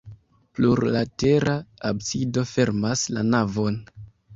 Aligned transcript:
Plurlatera 0.59 1.55
absido 1.93 2.49
fermas 2.57 3.09
la 3.17 3.29
navon. 3.33 3.83